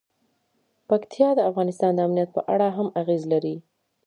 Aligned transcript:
پکتیا 0.89 1.29
د 1.35 1.39
افغانستان 1.49 1.91
د 1.95 1.99
امنیت 2.07 2.29
په 2.33 2.41
اړه 2.53 2.67
هم 2.77 2.87
اغېز 3.01 3.23
لري. 3.33 3.55